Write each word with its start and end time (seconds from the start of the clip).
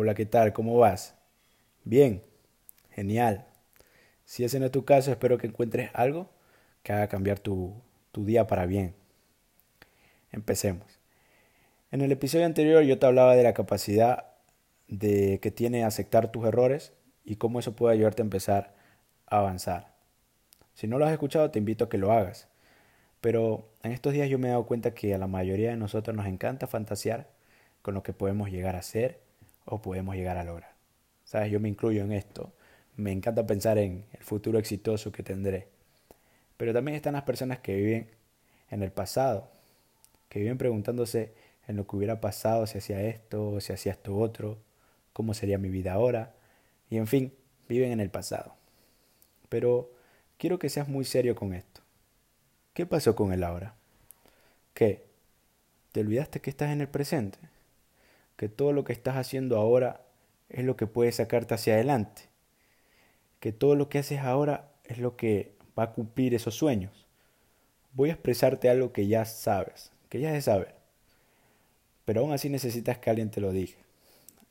Hola, 0.00 0.14
¿qué 0.14 0.26
tal? 0.26 0.52
¿Cómo 0.52 0.78
vas? 0.78 1.16
Bien, 1.82 2.22
genial. 2.90 3.48
Si 4.24 4.44
ese 4.44 4.60
no 4.60 4.66
es 4.66 4.70
tu 4.70 4.84
caso, 4.84 5.10
espero 5.10 5.38
que 5.38 5.48
encuentres 5.48 5.90
algo 5.92 6.30
que 6.84 6.92
haga 6.92 7.08
cambiar 7.08 7.40
tu, 7.40 7.74
tu 8.12 8.24
día 8.24 8.46
para 8.46 8.64
bien. 8.64 8.94
Empecemos. 10.30 11.00
En 11.90 12.00
el 12.00 12.12
episodio 12.12 12.46
anterior 12.46 12.84
yo 12.84 13.00
te 13.00 13.06
hablaba 13.06 13.34
de 13.34 13.42
la 13.42 13.54
capacidad 13.54 14.26
de 14.86 15.40
que 15.42 15.50
tiene 15.50 15.82
aceptar 15.82 16.30
tus 16.30 16.46
errores 16.46 16.92
y 17.24 17.34
cómo 17.34 17.58
eso 17.58 17.74
puede 17.74 17.94
ayudarte 17.96 18.22
a 18.22 18.26
empezar 18.26 18.76
a 19.26 19.38
avanzar. 19.38 19.96
Si 20.74 20.86
no 20.86 21.00
lo 21.00 21.06
has 21.06 21.12
escuchado, 21.12 21.50
te 21.50 21.58
invito 21.58 21.86
a 21.86 21.88
que 21.88 21.98
lo 21.98 22.12
hagas. 22.12 22.46
Pero 23.20 23.68
en 23.82 23.90
estos 23.90 24.12
días 24.12 24.28
yo 24.28 24.38
me 24.38 24.46
he 24.46 24.52
dado 24.52 24.64
cuenta 24.64 24.94
que 24.94 25.12
a 25.12 25.18
la 25.18 25.26
mayoría 25.26 25.70
de 25.70 25.76
nosotros 25.76 26.16
nos 26.16 26.26
encanta 26.26 26.68
fantasear 26.68 27.28
con 27.82 27.94
lo 27.94 28.04
que 28.04 28.12
podemos 28.12 28.48
llegar 28.48 28.76
a 28.76 28.82
ser 28.82 29.26
o 29.70 29.80
podemos 29.80 30.16
llegar 30.16 30.38
a 30.38 30.44
lograr. 30.44 30.74
¿Sabes? 31.24 31.50
Yo 31.50 31.60
me 31.60 31.68
incluyo 31.68 32.02
en 32.02 32.12
esto. 32.12 32.52
Me 32.96 33.12
encanta 33.12 33.46
pensar 33.46 33.78
en 33.78 34.06
el 34.12 34.24
futuro 34.24 34.58
exitoso 34.58 35.12
que 35.12 35.22
tendré. 35.22 35.68
Pero 36.56 36.72
también 36.72 36.96
están 36.96 37.12
las 37.12 37.22
personas 37.22 37.58
que 37.58 37.76
viven 37.76 38.10
en 38.70 38.82
el 38.82 38.90
pasado, 38.90 39.50
que 40.28 40.40
viven 40.40 40.58
preguntándose 40.58 41.34
en 41.66 41.76
lo 41.76 41.86
que 41.86 41.96
hubiera 41.96 42.20
pasado 42.20 42.66
si 42.66 42.78
hacía 42.78 43.02
esto, 43.02 43.60
si 43.60 43.72
hacía 43.72 43.92
esto 43.92 44.16
otro, 44.16 44.58
cómo 45.12 45.34
sería 45.34 45.58
mi 45.58 45.68
vida 45.68 45.92
ahora, 45.92 46.34
y 46.90 46.96
en 46.96 47.06
fin, 47.06 47.34
viven 47.68 47.92
en 47.92 48.00
el 48.00 48.10
pasado. 48.10 48.54
Pero 49.48 49.92
quiero 50.38 50.58
que 50.58 50.70
seas 50.70 50.88
muy 50.88 51.04
serio 51.04 51.36
con 51.36 51.52
esto. 51.52 51.82
¿Qué 52.72 52.86
pasó 52.86 53.14
con 53.14 53.32
el 53.32 53.44
ahora? 53.44 53.74
¿Qué? 54.72 55.04
¿Te 55.92 56.00
olvidaste 56.00 56.40
que 56.40 56.50
estás 56.50 56.70
en 56.70 56.80
el 56.80 56.88
presente? 56.88 57.38
¿Que 58.38 58.48
todo 58.48 58.72
lo 58.72 58.84
que 58.84 58.92
estás 58.92 59.16
haciendo 59.16 59.56
ahora 59.56 60.00
es 60.48 60.64
lo 60.64 60.76
que 60.76 60.86
puede 60.86 61.10
sacarte 61.10 61.54
hacia 61.54 61.74
adelante? 61.74 62.22
¿Que 63.40 63.50
todo 63.50 63.74
lo 63.74 63.88
que 63.88 63.98
haces 63.98 64.20
ahora 64.20 64.70
es 64.84 64.98
lo 64.98 65.16
que 65.16 65.56
va 65.76 65.82
a 65.82 65.92
cumplir 65.92 66.34
esos 66.34 66.54
sueños? 66.54 67.04
Voy 67.94 68.10
a 68.10 68.12
expresarte 68.12 68.70
algo 68.70 68.92
que 68.92 69.08
ya 69.08 69.24
sabes, 69.24 69.90
que 70.08 70.20
ya 70.20 70.30
se 70.30 70.42
sabe. 70.42 70.68
Pero 72.04 72.20
aún 72.20 72.32
así 72.32 72.48
necesitas 72.48 72.98
que 72.98 73.10
alguien 73.10 73.32
te 73.32 73.40
lo 73.40 73.50
diga. 73.50 73.76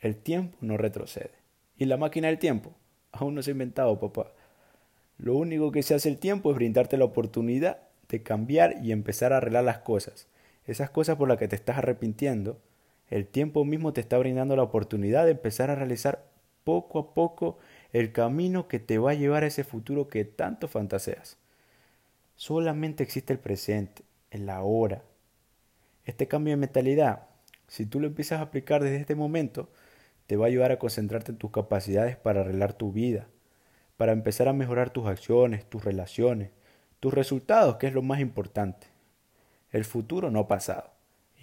El 0.00 0.16
tiempo 0.16 0.56
no 0.62 0.78
retrocede. 0.78 1.32
Y 1.76 1.84
la 1.84 1.98
máquina 1.98 2.28
del 2.28 2.38
tiempo 2.38 2.72
aún 3.12 3.34
no 3.34 3.42
se 3.42 3.50
ha 3.50 3.52
inventado, 3.52 4.00
papá. 4.00 4.32
Lo 5.18 5.36
único 5.36 5.72
que 5.72 5.82
se 5.82 5.94
hace 5.94 6.08
el 6.08 6.16
tiempo 6.16 6.50
es 6.50 6.56
brindarte 6.56 6.96
la 6.96 7.04
oportunidad 7.04 7.80
de 8.08 8.22
cambiar 8.22 8.82
y 8.82 8.92
empezar 8.92 9.34
a 9.34 9.36
arreglar 9.36 9.64
las 9.64 9.80
cosas. 9.80 10.26
Esas 10.66 10.88
cosas 10.88 11.18
por 11.18 11.28
las 11.28 11.36
que 11.36 11.48
te 11.48 11.56
estás 11.56 11.76
arrepintiendo, 11.76 12.58
el 13.10 13.26
tiempo 13.26 13.64
mismo 13.64 13.92
te 13.92 14.00
está 14.00 14.18
brindando 14.18 14.56
la 14.56 14.62
oportunidad 14.62 15.24
de 15.24 15.32
empezar 15.32 15.70
a 15.70 15.74
realizar 15.74 16.24
poco 16.64 16.98
a 16.98 17.14
poco 17.14 17.58
el 17.92 18.12
camino 18.12 18.66
que 18.66 18.80
te 18.80 18.98
va 18.98 19.12
a 19.12 19.14
llevar 19.14 19.44
a 19.44 19.46
ese 19.46 19.64
futuro 19.64 20.08
que 20.08 20.24
tanto 20.24 20.66
fantaseas. 20.66 21.36
Solamente 22.34 23.04
existe 23.04 23.32
el 23.32 23.38
presente, 23.38 24.02
el 24.30 24.48
ahora. 24.50 25.02
Este 26.04 26.26
cambio 26.26 26.52
de 26.52 26.56
mentalidad, 26.56 27.26
si 27.68 27.86
tú 27.86 28.00
lo 28.00 28.06
empiezas 28.06 28.40
a 28.40 28.44
aplicar 28.44 28.82
desde 28.82 28.96
este 28.96 29.14
momento, 29.14 29.68
te 30.26 30.36
va 30.36 30.46
a 30.46 30.48
ayudar 30.48 30.72
a 30.72 30.78
concentrarte 30.78 31.32
en 31.32 31.38
tus 31.38 31.50
capacidades 31.50 32.16
para 32.16 32.40
arreglar 32.40 32.72
tu 32.72 32.92
vida, 32.92 33.28
para 33.96 34.12
empezar 34.12 34.48
a 34.48 34.52
mejorar 34.52 34.90
tus 34.90 35.06
acciones, 35.06 35.68
tus 35.68 35.84
relaciones, 35.84 36.50
tus 36.98 37.12
resultados, 37.14 37.76
que 37.76 37.86
es 37.86 37.94
lo 37.94 38.02
más 38.02 38.20
importante. 38.20 38.86
El 39.70 39.84
futuro 39.84 40.30
no 40.30 40.48
pasado. 40.48 40.90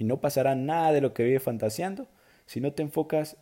Y 0.02 0.04
no 0.04 0.20
pasará 0.20 0.56
nada 0.56 0.94
de 0.94 1.00
lo 1.00 1.14
que 1.14 1.24
vives 1.24 1.44
fantaseando 1.44 2.08
si 2.48 2.60
no 2.60 2.74
te 2.74 2.82
enfocas 2.82 3.38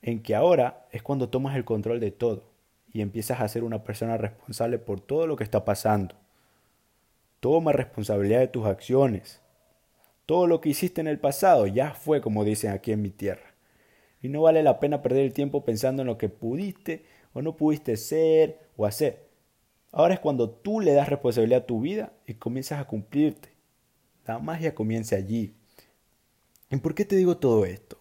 en 0.00 0.22
que 0.22 0.34
ahora 0.34 0.86
es 0.92 1.02
cuando 1.02 1.28
tomas 1.28 1.54
el 1.56 1.66
control 1.66 2.00
de 2.00 2.10
todo 2.10 2.44
y 2.90 3.02
empiezas 3.02 3.38
a 3.38 3.48
ser 3.48 3.64
una 3.64 3.84
persona 3.84 4.16
responsable 4.16 4.78
por 4.78 5.02
todo 5.02 5.26
lo 5.26 5.36
que 5.36 5.44
está 5.44 5.66
pasando. 5.66 6.14
Toma 7.40 7.72
responsabilidad 7.72 8.40
de 8.40 8.48
tus 8.48 8.64
acciones. 8.64 9.42
Todo 10.24 10.46
lo 10.46 10.62
que 10.62 10.70
hiciste 10.70 11.02
en 11.02 11.06
el 11.06 11.18
pasado 11.18 11.66
ya 11.66 11.92
fue 11.92 12.22
como 12.22 12.46
dicen 12.46 12.70
aquí 12.70 12.92
en 12.92 13.02
mi 13.02 13.10
tierra. 13.10 13.52
Y 14.22 14.30
no 14.30 14.40
vale 14.40 14.62
la 14.62 14.80
pena 14.80 15.02
perder 15.02 15.26
el 15.26 15.34
tiempo 15.34 15.66
pensando 15.66 16.00
en 16.00 16.06
lo 16.06 16.16
que 16.16 16.30
pudiste 16.30 17.04
o 17.34 17.42
no 17.42 17.58
pudiste 17.58 17.98
ser 17.98 18.58
o 18.78 18.86
hacer. 18.86 19.28
Ahora 19.92 20.14
es 20.14 20.20
cuando 20.20 20.48
tú 20.48 20.80
le 20.80 20.94
das 20.94 21.10
responsabilidad 21.10 21.64
a 21.64 21.66
tu 21.66 21.82
vida 21.82 22.14
y 22.26 22.32
comienzas 22.36 22.80
a 22.80 22.86
cumplirte. 22.86 23.50
La 24.24 24.38
magia 24.38 24.74
comienza 24.74 25.16
allí. 25.16 25.59
¿Y 26.70 26.76
por 26.76 26.94
qué 26.94 27.04
te 27.04 27.16
digo 27.16 27.36
todo 27.36 27.64
esto? 27.64 27.98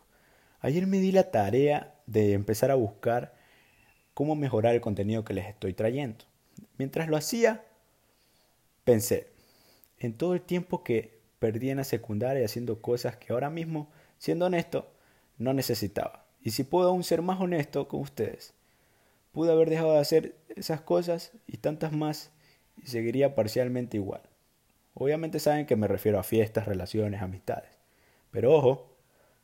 Ayer 0.59 0.85
me 0.85 0.99
di 0.99 1.11
la 1.11 1.31
tarea 1.31 1.95
de 2.05 2.33
empezar 2.33 2.69
a 2.69 2.75
buscar 2.75 3.33
cómo 4.13 4.35
mejorar 4.35 4.75
el 4.75 4.81
contenido 4.81 5.23
que 5.23 5.33
les 5.33 5.47
estoy 5.47 5.73
trayendo. 5.73 6.25
Mientras 6.77 7.09
lo 7.09 7.17
hacía, 7.17 7.65
pensé 8.83 9.31
en 9.97 10.13
todo 10.13 10.35
el 10.35 10.41
tiempo 10.41 10.83
que 10.83 11.19
perdí 11.39 11.71
en 11.71 11.77
la 11.77 11.83
secundaria 11.83 12.45
haciendo 12.45 12.79
cosas 12.79 13.17
que 13.17 13.33
ahora 13.33 13.49
mismo, 13.49 13.89
siendo 14.19 14.45
honesto, 14.45 14.91
no 15.39 15.53
necesitaba. 15.53 16.25
Y 16.43 16.51
si 16.51 16.63
puedo 16.63 16.89
aún 16.89 17.03
ser 17.03 17.23
más 17.23 17.41
honesto 17.41 17.87
con 17.87 18.01
ustedes, 18.01 18.53
pude 19.31 19.51
haber 19.51 19.71
dejado 19.71 19.93
de 19.93 19.99
hacer 19.99 20.35
esas 20.55 20.81
cosas 20.81 21.31
y 21.47 21.57
tantas 21.57 21.91
más 21.91 22.29
y 22.77 22.87
seguiría 22.87 23.33
parcialmente 23.33 23.97
igual. 23.97 24.21
Obviamente 24.93 25.39
saben 25.39 25.65
que 25.65 25.75
me 25.75 25.87
refiero 25.87 26.19
a 26.19 26.23
fiestas, 26.23 26.67
relaciones, 26.67 27.21
amistades. 27.21 27.78
Pero 28.31 28.53
ojo, 28.53 28.89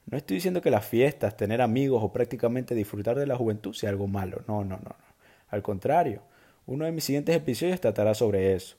no 0.05 0.17
estoy 0.17 0.35
diciendo 0.35 0.61
que 0.61 0.69
las 0.69 0.85
fiestas, 0.85 1.35
tener 1.35 1.61
amigos 1.61 2.03
o 2.03 2.13
prácticamente 2.13 2.75
disfrutar 2.75 3.17
de 3.17 3.25
la 3.25 3.35
juventud 3.35 3.73
sea 3.73 3.89
algo 3.89 4.07
malo. 4.07 4.43
No, 4.47 4.63
no, 4.63 4.77
no, 4.77 4.83
no. 4.83 4.95
Al 5.49 5.63
contrario, 5.63 6.21
uno 6.67 6.85
de 6.85 6.91
mis 6.91 7.03
siguientes 7.03 7.35
episodios 7.35 7.81
tratará 7.81 8.13
sobre 8.13 8.53
eso. 8.53 8.77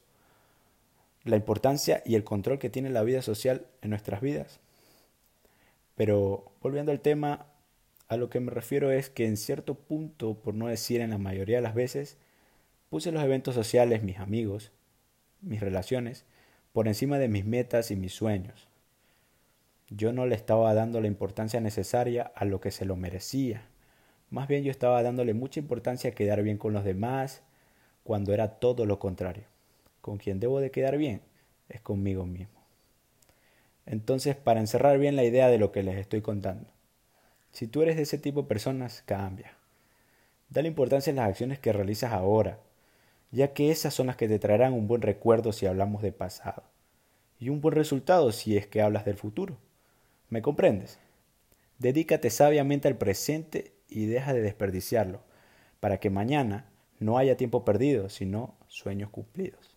La 1.24 1.36
importancia 1.36 2.02
y 2.04 2.14
el 2.14 2.24
control 2.24 2.58
que 2.58 2.70
tiene 2.70 2.90
la 2.90 3.02
vida 3.02 3.22
social 3.22 3.66
en 3.82 3.90
nuestras 3.90 4.20
vidas. 4.20 4.60
Pero 5.96 6.52
volviendo 6.60 6.92
al 6.92 7.00
tema, 7.00 7.46
a 8.08 8.16
lo 8.16 8.30
que 8.30 8.38
me 8.38 8.52
refiero 8.52 8.92
es 8.92 9.10
que 9.10 9.26
en 9.26 9.36
cierto 9.36 9.74
punto, 9.74 10.34
por 10.34 10.54
no 10.54 10.68
decir 10.68 11.00
en 11.00 11.10
la 11.10 11.18
mayoría 11.18 11.56
de 11.56 11.62
las 11.62 11.74
veces, 11.74 12.18
puse 12.88 13.10
los 13.10 13.24
eventos 13.24 13.54
sociales, 13.54 14.02
mis 14.02 14.18
amigos, 14.18 14.70
mis 15.40 15.60
relaciones, 15.60 16.24
por 16.72 16.86
encima 16.86 17.18
de 17.18 17.28
mis 17.28 17.44
metas 17.44 17.90
y 17.90 17.96
mis 17.96 18.12
sueños. 18.12 18.68
Yo 19.88 20.12
no 20.12 20.26
le 20.26 20.34
estaba 20.34 20.74
dando 20.74 21.00
la 21.00 21.06
importancia 21.06 21.60
necesaria 21.60 22.32
a 22.34 22.44
lo 22.44 22.60
que 22.60 22.72
se 22.72 22.84
lo 22.84 22.96
merecía. 22.96 23.68
Más 24.30 24.48
bien 24.48 24.64
yo 24.64 24.72
estaba 24.72 25.02
dándole 25.02 25.32
mucha 25.32 25.60
importancia 25.60 26.10
a 26.10 26.14
quedar 26.14 26.42
bien 26.42 26.58
con 26.58 26.72
los 26.72 26.84
demás, 26.84 27.42
cuando 28.02 28.34
era 28.34 28.58
todo 28.58 28.84
lo 28.84 28.98
contrario. 28.98 29.44
Con 30.00 30.18
quien 30.18 30.40
debo 30.40 30.60
de 30.60 30.72
quedar 30.72 30.96
bien 30.96 31.22
es 31.68 31.80
conmigo 31.80 32.26
mismo. 32.26 32.60
Entonces, 33.84 34.34
para 34.34 34.58
encerrar 34.58 34.98
bien 34.98 35.14
la 35.14 35.24
idea 35.24 35.48
de 35.48 35.58
lo 35.58 35.70
que 35.70 35.84
les 35.84 35.96
estoy 35.96 36.20
contando, 36.20 36.68
si 37.52 37.68
tú 37.68 37.82
eres 37.82 37.96
de 37.96 38.02
ese 38.02 38.18
tipo 38.18 38.42
de 38.42 38.48
personas, 38.48 39.02
cambia. 39.06 39.56
Dale 40.50 40.68
importancia 40.68 41.12
a 41.12 41.16
las 41.16 41.28
acciones 41.28 41.60
que 41.60 41.72
realizas 41.72 42.12
ahora, 42.12 42.58
ya 43.30 43.52
que 43.52 43.70
esas 43.70 43.94
son 43.94 44.08
las 44.08 44.16
que 44.16 44.28
te 44.28 44.40
traerán 44.40 44.72
un 44.72 44.88
buen 44.88 45.02
recuerdo 45.02 45.52
si 45.52 45.66
hablamos 45.66 46.02
de 46.02 46.12
pasado, 46.12 46.64
y 47.38 47.48
un 47.48 47.60
buen 47.60 47.74
resultado 47.74 48.32
si 48.32 48.56
es 48.56 48.66
que 48.66 48.82
hablas 48.82 49.04
del 49.04 49.16
futuro. 49.16 49.58
¿Me 50.28 50.42
comprendes? 50.42 50.98
Dedícate 51.78 52.30
sabiamente 52.30 52.88
al 52.88 52.96
presente 52.96 53.72
y 53.88 54.06
deja 54.06 54.32
de 54.32 54.42
desperdiciarlo, 54.42 55.22
para 55.78 56.00
que 56.00 56.10
mañana 56.10 56.68
no 56.98 57.18
haya 57.18 57.36
tiempo 57.36 57.64
perdido, 57.64 58.08
sino 58.08 58.56
sueños 58.66 59.10
cumplidos. 59.10 59.75